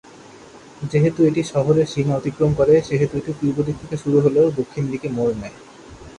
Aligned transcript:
যেহেতু 0.91 1.19
এটি 1.23 1.41
শহরের 1.43 1.87
সীমা 1.87 2.13
অতিক্রম 2.17 2.51
করে 2.59 2.73
সেহেতু 2.87 3.13
এটি 3.17 3.31
পূর্ব 3.39 3.57
দিকে 3.67 3.95
শুরু 4.03 4.17
হলেও 4.25 4.47
দক্ষিণ 4.59 4.83
দিকে 4.91 5.07
মোড় 5.09 5.33
নেয়। 5.41 5.55